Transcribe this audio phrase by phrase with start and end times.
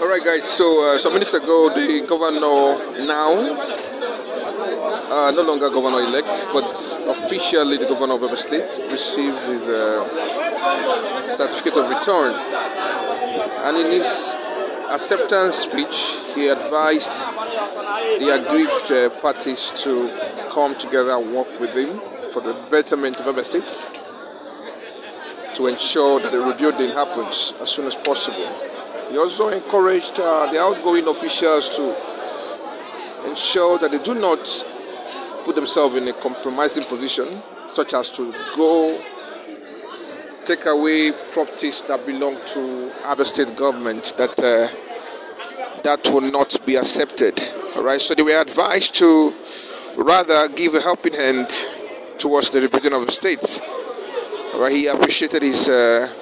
[0.00, 0.48] All right, guys.
[0.48, 3.34] So uh, some minutes ago, the governor now,
[5.12, 6.64] uh, no longer governor-elect, but
[7.06, 12.32] officially the governor of Abia State, received his uh, certificate of return.
[12.32, 14.34] And in his
[14.88, 17.12] acceptance speech, he advised
[18.20, 20.08] the aggrieved uh, parties to
[20.50, 22.00] come together and work with him
[22.32, 23.90] for the betterment of Abia State
[25.56, 28.69] to ensure that the rebuilding happens as soon as possible.
[29.10, 34.38] He also encouraged uh, the outgoing officials to ensure that they do not
[35.44, 39.02] put themselves in a compromising position, such as to go
[40.44, 44.14] take away properties that belong to other state government.
[44.16, 44.68] That uh,
[45.82, 47.42] that will not be accepted.
[47.74, 48.00] All right.
[48.00, 49.34] So they were advised to
[49.96, 51.50] rather give a helping hand
[52.16, 53.58] towards the rebuilding of the states.
[54.54, 54.70] All right.
[54.70, 55.68] He appreciated his.
[55.68, 56.14] Uh,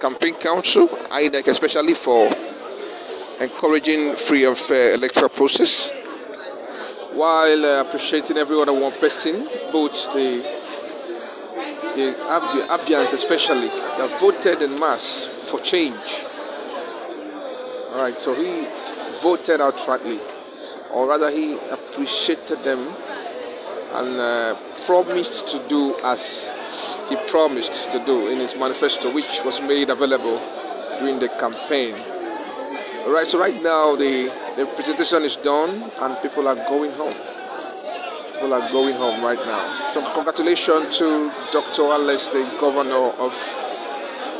[0.00, 2.30] campaign council, INEC especially for
[3.40, 5.90] encouraging free and fair electoral process,
[7.12, 10.56] while uh, appreciating every other one person, both the
[11.96, 12.14] the
[12.68, 15.96] Abians especially, that voted in mass for change.
[17.90, 18.68] All right, so he
[19.22, 20.20] voted outrightly,
[20.92, 22.94] or rather, he appreciated them
[23.92, 26.46] and uh, promised to do as
[27.08, 30.38] he promised to do in his manifesto, which was made available
[30.98, 31.94] during the campaign.
[33.04, 37.14] All right, so right now the, the presentation is done and people are going home.
[38.34, 39.92] People are going home right now.
[39.94, 41.82] So congratulations to Dr.
[41.84, 43.32] Alex, the governor of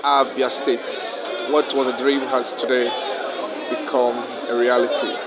[0.02, 1.52] Abia State.
[1.52, 2.84] What was a dream has today
[3.70, 5.25] become a reality.